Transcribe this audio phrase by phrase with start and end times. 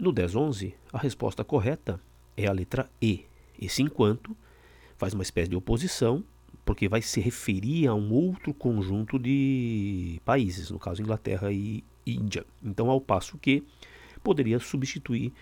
[0.00, 2.00] No 1011, a resposta correta
[2.34, 3.26] é a letra E.
[3.60, 4.34] Esse enquanto
[4.96, 6.24] faz uma espécie de oposição,
[6.64, 12.46] porque vai se referir a um outro conjunto de países, no caso Inglaterra e Índia.
[12.64, 13.62] Então, ao passo que
[14.24, 15.34] poderia substituir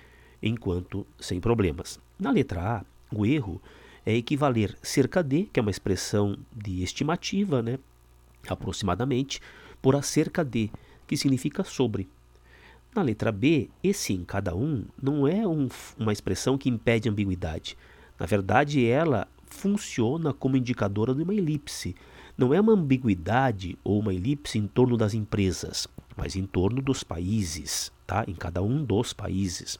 [0.42, 2.00] enquanto sem problemas.
[2.18, 2.84] Na letra A,
[3.14, 3.62] o erro
[4.04, 7.78] é equivaler cerca de, que é uma expressão de estimativa, né,
[8.48, 9.40] aproximadamente,
[9.80, 10.68] por acerca de,
[11.06, 12.08] que significa sobre.
[12.98, 17.78] Na letra B, esse em cada um não é um, uma expressão que impede ambiguidade.
[18.18, 21.94] Na verdade, ela funciona como indicadora de uma elipse.
[22.36, 27.04] Não é uma ambiguidade ou uma elipse em torno das empresas, mas em torno dos
[27.04, 28.24] países, tá?
[28.26, 29.78] em cada um dos países.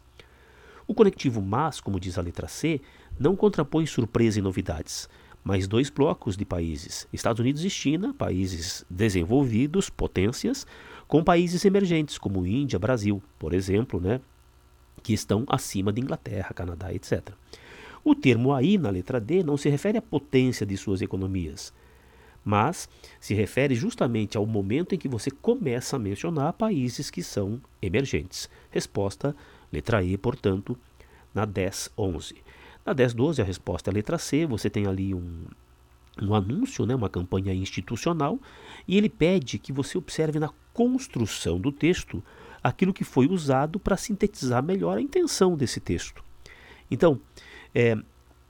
[0.87, 2.81] O conectivo mas, como diz a letra C,
[3.19, 5.09] não contrapõe surpresa e novidades,
[5.49, 10.67] mas dois blocos de países, Estados Unidos e China, países desenvolvidos, potências,
[11.07, 14.21] com países emergentes como Índia, Brasil, por exemplo, né,
[15.03, 17.31] que estão acima de Inglaterra, Canadá, etc.
[18.05, 21.73] O termo aí na letra D não se refere à potência de suas economias,
[22.45, 22.87] mas
[23.19, 28.51] se refere justamente ao momento em que você começa a mencionar países que são emergentes.
[28.71, 29.35] Resposta
[29.73, 30.79] letra E, portanto,
[31.35, 32.37] na 1011.
[32.89, 35.45] Na 1012 a resposta é a letra C, você tem ali um,
[36.23, 38.39] um anúncio, né, uma campanha institucional,
[38.87, 42.25] e ele pede que você observe na construção do texto
[42.65, 46.25] aquilo que foi usado para sintetizar melhor a intenção desse texto.
[46.91, 47.21] Então,
[47.75, 47.95] é,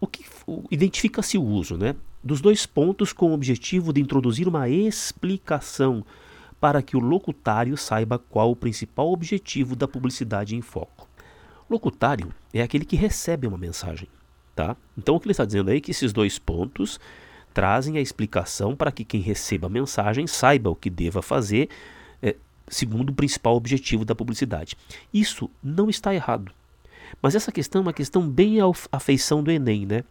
[0.01, 0.25] o que
[0.71, 6.07] identifica-se o uso, né, dos dois pontos com o objetivo de introduzir uma explicação
[6.61, 11.09] para que o locutário saiba qual o principal objetivo da publicidade em foco.
[11.69, 14.09] Locutário é aquele que recebe uma mensagem,
[14.59, 14.77] tá?
[14.97, 16.99] Então o que ele está dizendo aí é que esses dois pontos
[17.55, 21.69] trazem a explicação para que quem receba a mensagem saiba o que deva fazer
[22.21, 22.35] é,
[22.67, 24.77] segundo o principal objetivo da publicidade.
[25.15, 26.51] Isso não está errado.
[27.23, 28.57] Mas essa questão é uma questão bem
[28.91, 30.03] à feição do Enem, né?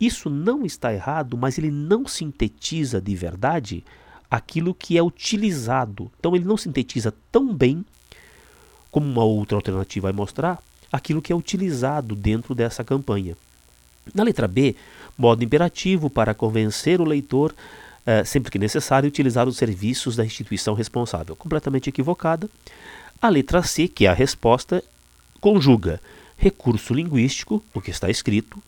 [0.00, 3.84] Isso não está errado, mas ele não sintetiza de verdade
[4.30, 6.10] aquilo que é utilizado.
[6.18, 7.84] Então ele não sintetiza tão bem
[8.90, 13.36] como uma outra alternativa vai mostrar aquilo que é utilizado dentro dessa campanha.
[14.12, 14.74] Na letra B,
[15.16, 17.54] modo imperativo para convencer o leitor,
[18.04, 21.36] eh, sempre que necessário, utilizar os serviços da instituição responsável.
[21.36, 22.48] Completamente equivocada.
[23.22, 24.82] A letra C, que é a resposta,
[25.40, 26.00] conjuga
[26.36, 28.62] recurso linguístico, o que está escrito,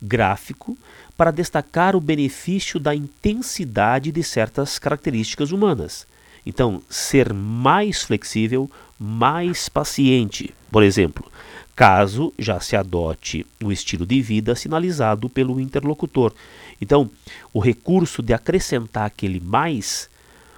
[0.00, 0.78] gráfico,
[1.16, 6.06] para destacar o benefício da intensidade de certas características humanas.
[6.46, 11.30] Então, ser mais flexível, mais paciente, por exemplo,
[11.78, 16.34] caso já se adote o estilo de vida sinalizado pelo interlocutor.
[16.80, 17.08] Então,
[17.54, 20.10] o recurso de acrescentar aquele mais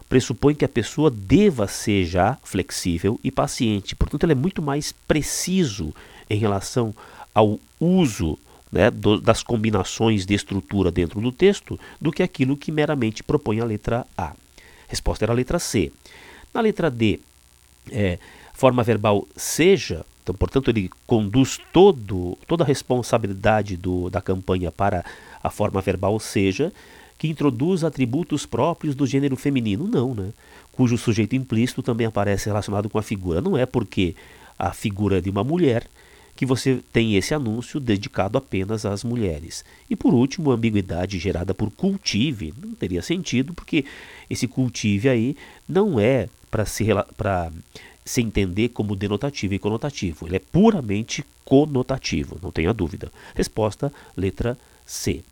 [0.08, 3.94] pressupõe que a pessoa deva ser já flexível e paciente.
[3.94, 5.94] Portanto, ele é muito mais preciso
[6.30, 6.94] em relação
[7.34, 8.38] ao uso
[8.72, 13.60] né, do, das combinações de estrutura dentro do texto do que aquilo que meramente propõe
[13.60, 14.32] a letra A.
[14.88, 15.92] Resposta era a letra C.
[16.54, 17.20] Na letra D,
[17.92, 18.18] é,
[18.60, 25.02] forma verbal seja, então, portanto, ele conduz todo, toda a responsabilidade do, da campanha para
[25.42, 26.70] a forma verbal seja,
[27.18, 29.88] que introduz atributos próprios do gênero feminino.
[29.88, 30.28] Não, né?
[30.72, 33.40] Cujo sujeito implícito também aparece relacionado com a figura.
[33.40, 34.14] Não é porque
[34.58, 35.86] a figura de uma mulher
[36.36, 39.64] que você tem esse anúncio dedicado apenas às mulheres.
[39.88, 43.86] E por último, a ambiguidade gerada por cultive não teria sentido, porque
[44.28, 45.34] esse cultive aí
[45.66, 46.84] não é para se,
[48.04, 50.26] se entender como denotativo e conotativo.
[50.26, 53.12] Ele é puramente conotativo, não tenha dúvida.
[53.34, 55.22] Resposta, letra C.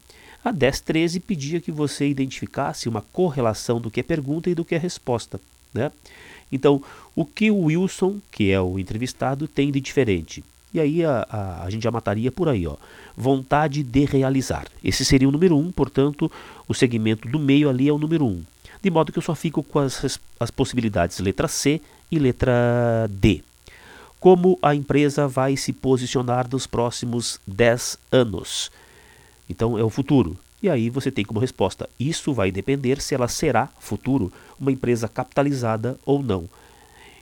[0.45, 4.75] A 1013 pedia que você identificasse uma correlação do que é pergunta e do que
[4.75, 5.41] é resposta.
[5.75, 5.91] Né?
[6.51, 6.83] Então,
[7.15, 10.45] o que o Wilson, que é o entrevistado, tem de diferente?
[10.73, 12.77] E aí a, a, a, gente já mataria por aí, ó.
[13.17, 14.67] Vontade de realizar.
[14.85, 16.31] Esse seria o número 1, um, portanto,
[16.69, 18.29] o segmento do meio ali é o número 1.
[18.29, 18.45] Um.
[18.81, 23.43] De modo que eu só fico com as, as possibilidades letra C e letra D.
[24.21, 28.71] Como a empresa vai se posicionar nos próximos 10 anos?
[29.49, 30.37] Então é o futuro.
[30.63, 35.09] E aí você tem como resposta: isso vai depender se ela será futuro uma empresa
[35.09, 36.49] capitalizada ou não.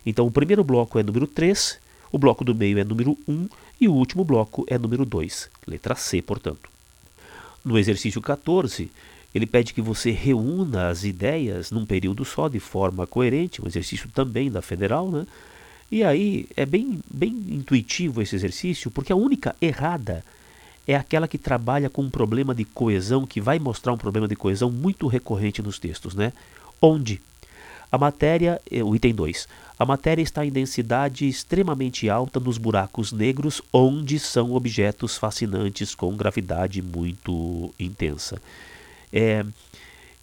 [0.05, 1.79] Então o primeiro bloco é número 3
[2.17, 3.49] o bloco do meio é número 1
[3.81, 6.71] e o último bloco é número 2, letra C, portanto.
[7.65, 8.91] No exercício 14,
[9.37, 14.09] ele pede que você reúna as ideias num período só, de forma coerente, um exercício
[14.15, 15.27] também da federal, né?
[15.93, 20.25] E aí é bem, bem intuitivo esse exercício, porque a única errada
[20.89, 24.35] é aquela que trabalha com um problema de coesão, que vai mostrar um problema de
[24.35, 26.33] coesão muito recorrente nos textos, né?
[26.81, 27.21] Onde
[27.93, 29.47] A matéria, eh, o item 2.
[29.79, 36.17] A matéria está em densidade extremamente alta nos buracos negros, onde são objetos fascinantes com
[36.17, 38.41] gravidade muito intensa.
[39.19, 39.47] É,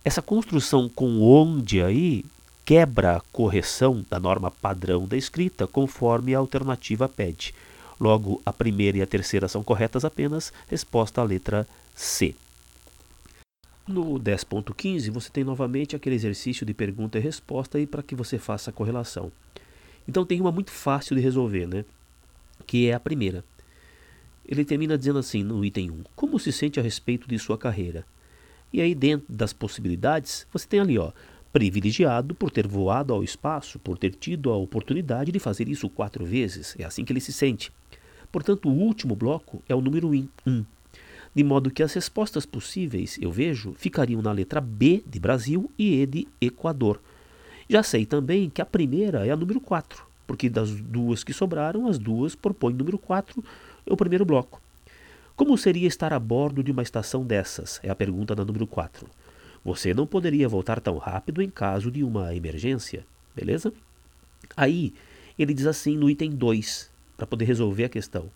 [0.06, 2.24] essa construção com onde aí
[2.64, 7.56] quebra a correção da norma padrão da escrita, conforme a alternativa pede.
[8.00, 12.36] Logo, a primeira e a terceira são corretas apenas, resposta à letra C.
[13.88, 18.38] No 10.15, você tem novamente aquele exercício de pergunta e resposta aí para que você
[18.38, 19.32] faça a correlação.
[20.08, 21.84] Então tem uma muito fácil de resolver, né?
[22.68, 23.44] Que é a primeira.
[24.48, 28.06] Ele termina dizendo assim no item 1: Como se sente a respeito de sua carreira?
[28.74, 31.12] E aí, dentro das possibilidades, você tem ali, ó,
[31.52, 36.26] privilegiado por ter voado ao espaço, por ter tido a oportunidade de fazer isso quatro
[36.26, 36.76] vezes.
[36.80, 37.72] É assim que ele se sente.
[38.32, 40.66] Portanto, o último bloco é o número 1.
[41.36, 46.02] De modo que as respostas possíveis, eu vejo, ficariam na letra B de Brasil e
[46.02, 47.00] E de Equador.
[47.70, 51.88] Já sei também que a primeira é a número 4, porque das duas que sobraram,
[51.88, 53.44] as duas propõem número 4,
[53.86, 54.63] é o primeiro bloco.
[55.36, 57.80] Como seria estar a bordo de uma estação dessas?
[57.82, 59.10] É a pergunta da número 4.
[59.66, 63.04] Você não poderia voltar tão rápido em caso de uma emergência,
[63.36, 63.74] beleza?
[64.56, 64.94] Aí,
[65.38, 68.30] ele diz assim no item 2, para poder resolver a questão.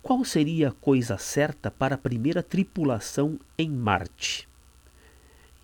[0.00, 4.48] Qual seria a coisa certa para a primeira tripulação em Marte?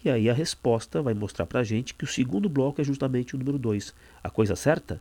[0.05, 3.37] E aí a resposta vai mostrar para a gente que o segundo bloco é justamente
[3.37, 3.95] o número 2.
[4.25, 5.01] A coisa certa?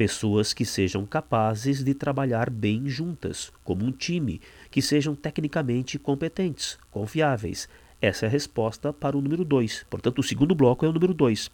[0.00, 6.78] Pessoas que sejam capazes de trabalhar bem juntas, como um time, que sejam tecnicamente competentes,
[6.90, 7.68] confiáveis.
[8.00, 9.84] Essa é a resposta para o número 2.
[9.90, 11.50] Portanto, o segundo bloco é o número 2.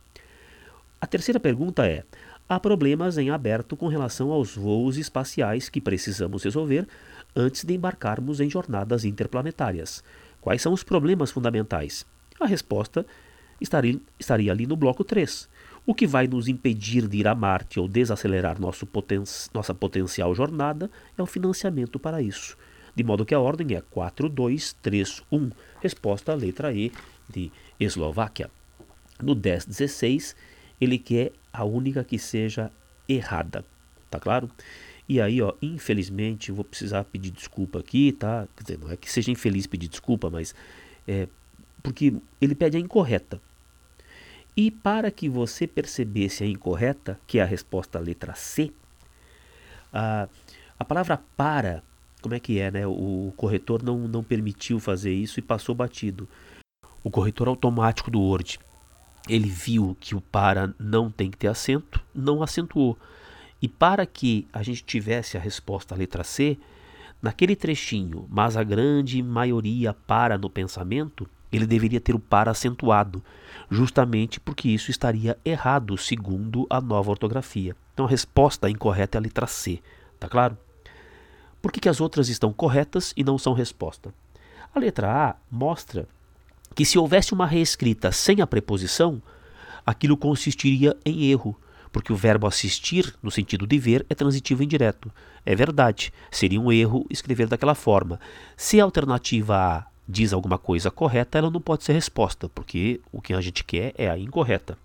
[1.01, 2.05] A terceira pergunta é:
[2.49, 6.87] há problemas em aberto com relação aos voos espaciais que precisamos resolver
[7.35, 10.05] antes de embarcarmos em jornadas interplanetárias?
[10.41, 12.07] Quais são os problemas fundamentais?
[12.39, 13.05] A resposta
[13.61, 15.49] estaria, estaria ali no bloco 3.
[15.87, 18.57] O que vai nos impedir de ir a Marte ou desacelerar
[18.91, 19.23] poten
[19.55, 22.59] nossa potencial jornada é o financiamento para isso.
[22.93, 25.51] De modo que a ordem é 4, 2, 3, 1.
[25.81, 26.91] Resposta letra E
[27.29, 28.51] de Eslováquia.
[29.23, 30.35] No 10, 16,
[30.81, 32.73] ele quer a única que seja
[33.09, 33.65] errada.
[34.11, 34.51] Tá claro?
[35.09, 38.49] E aí, ó, infelizmente, vou precisar pedir desculpa aqui, tá?
[38.57, 40.53] Quer dizer, não é que seja infeliz pedir desculpa, mas
[41.07, 41.29] é,
[41.81, 43.41] porque ele pede a incorreta.
[44.57, 48.73] E para que você percebesse a incorreta, que é a resposta letra C,
[49.93, 50.29] a,
[50.79, 51.83] a palavra para,
[52.23, 52.87] como é que é, né?
[52.87, 56.27] O corretor não, não permitiu fazer isso e passou batido.
[57.05, 58.59] O corretor automático do Word,
[59.29, 62.99] ele viu que o para não tem que ter acento, não acentuou.
[63.61, 66.59] E para que a gente tivesse a resposta letra C,
[67.21, 73.23] naquele trechinho, mas a grande maioria para no pensamento, ele deveria ter o para acentuado,
[73.71, 77.77] justamente porque isso estaria errado segundo a nova ortografia.
[77.93, 79.81] Então a resposta incorreta é a letra C,
[80.19, 80.57] tá claro?
[81.61, 84.15] Por que, que as outras estão corretas e não são resposta?
[84.75, 86.07] A letra A mostra
[86.75, 89.23] que se houvesse uma reescrita sem a preposição,
[89.85, 91.59] aquilo consistiria em erro,
[91.91, 95.11] porque o verbo assistir, no sentido de ver, é transitivo indireto.
[95.45, 98.21] É verdade, seria um erro escrever daquela forma.
[98.57, 103.21] Se a alternativa A diz alguma coisa correta, ela não pode ser resposta, porque o
[103.21, 104.79] que a gente quer é a incorreta.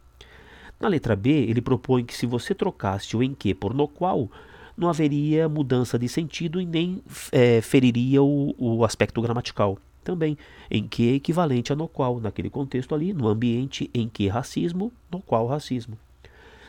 [0.79, 4.29] Na letra B, ele propõe que se você trocasse o em que por no qual,
[4.75, 9.77] não haveria mudança de sentido e nem é, feriria o, o aspecto gramatical.
[10.03, 10.35] Também,
[10.71, 14.91] em que é equivalente a no qual, naquele contexto ali, no ambiente em que racismo,
[15.11, 15.95] no qual racismo.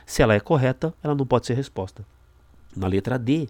[0.04, 2.04] Se ela é correta, ela não pode ser resposta.
[2.76, 3.49] Na letra D,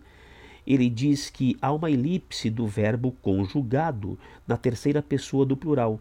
[0.66, 6.00] ele diz que há uma elipse do verbo conjugado na terceira pessoa do plural,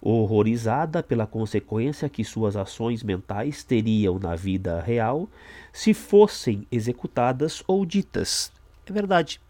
[0.00, 5.28] horrorizada pela consequência que suas ações mentais teriam na vida real
[5.72, 8.52] se fossem executadas ou ditas.
[8.86, 9.40] É verdade.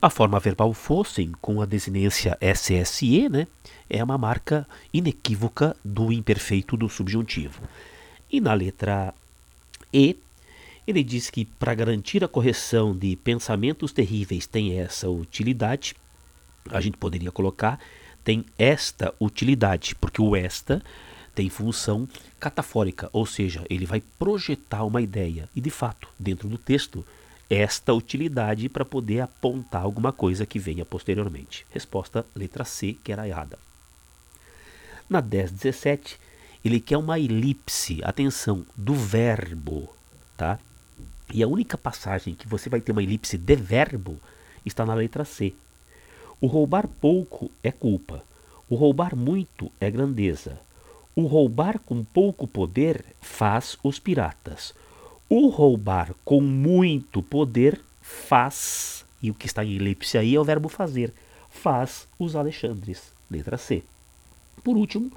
[0.00, 3.48] A forma verbal fossem, com a desinência SSE, né,
[3.90, 7.60] é uma marca inequívoca do imperfeito do subjuntivo.
[8.30, 9.12] E na letra
[9.92, 10.16] E,
[10.88, 15.94] ele diz que para garantir a correção de pensamentos terríveis tem essa utilidade.
[16.70, 17.78] A gente poderia colocar
[18.24, 20.82] tem esta utilidade, porque o esta
[21.34, 22.08] tem função
[22.40, 25.48] catafórica, ou seja, ele vai projetar uma ideia.
[25.54, 27.04] E de fato, dentro do texto,
[27.50, 31.66] esta utilidade para poder apontar alguma coisa que venha posteriormente.
[31.70, 33.58] Resposta letra C, que era errada.
[35.08, 36.18] Na 1017,
[36.64, 39.88] ele quer uma elipse, atenção, do verbo,
[40.36, 40.58] tá?
[41.32, 44.18] E a única passagem que você vai ter uma elipse de verbo
[44.64, 45.54] está na letra C.
[46.40, 48.22] O roubar pouco é culpa.
[48.68, 50.60] O roubar muito é grandeza.
[51.14, 54.72] O roubar com pouco poder faz os piratas.
[55.28, 60.44] O roubar com muito poder faz, e o que está em elipse aí é o
[60.44, 61.12] verbo fazer,
[61.50, 63.12] faz os Alexandres.
[63.30, 63.82] Letra C.
[64.64, 65.12] Por último,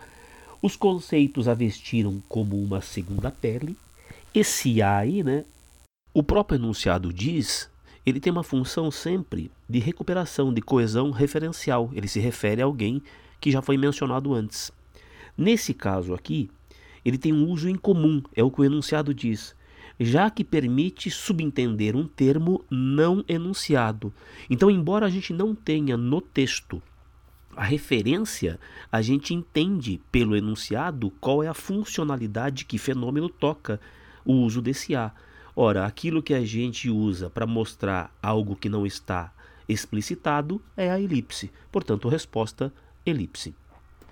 [0.62, 3.78] os conceitos a vestiram como uma segunda pele.
[4.34, 5.46] Esse aí, né?
[6.14, 7.72] O próprio enunciado diz,
[8.06, 11.90] ele tem uma função sempre de recuperação, de coesão referencial.
[11.94, 13.02] Ele se refere a alguém
[13.40, 14.74] que já foi mencionado antes.
[15.38, 16.50] Nesse caso aqui,
[17.06, 19.56] ele tem um uso em comum, é o que o enunciado diz,
[19.98, 24.14] já que permite subentender um termo não enunciado.
[24.50, 26.82] Então, embora a gente não tenha no texto
[27.56, 28.60] a referência,
[28.92, 33.80] a gente entende pelo enunciado qual é a funcionalidade que fenômeno toca
[34.26, 35.14] o uso desse A.
[35.64, 39.32] Ora, aquilo que a gente usa para mostrar algo que não está
[39.70, 41.52] explicitado é a elipse.
[41.72, 42.74] Portanto, resposta
[43.06, 43.54] elipse.